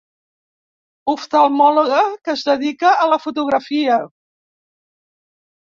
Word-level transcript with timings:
Oftalmòloga 1.13 1.99
que 2.23 2.35
es 2.35 2.47
dedica 2.49 2.97
a 3.05 3.07
la 3.13 3.21
fotografia. 3.27 4.03